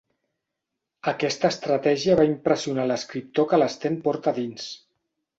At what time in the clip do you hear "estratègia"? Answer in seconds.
1.55-2.15